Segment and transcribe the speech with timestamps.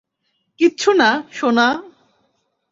[0.59, 1.67] কিচ্ছু না, সোনা।